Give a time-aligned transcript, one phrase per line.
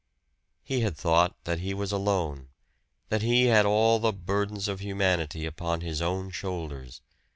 [0.63, 2.47] He had thought that he was alone,
[3.09, 7.01] that he had all the burdens of humanity upon his own shoulders!